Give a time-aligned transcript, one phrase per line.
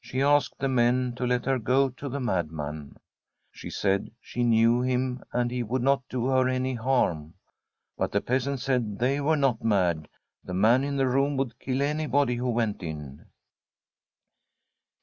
[0.00, 2.96] She asked the men to let her go to the mad man.
[3.50, 7.34] She said she knew him, and he would not do her any harm;
[7.98, 10.08] but the peasants said they were *^'*♦^^ not mad.
[10.42, 13.26] The man in the room would kill any body who went in.